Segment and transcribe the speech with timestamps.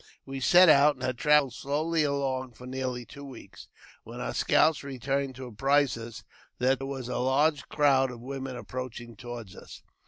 [0.25, 3.67] We set out, and ^^^Uk travelled slowly along for nearly two weeks,
[4.03, 4.83] when our scouts.
[4.83, 6.23] returned to apprise us
[6.57, 9.83] that there was a large crowd of womeu^ approaching towards us.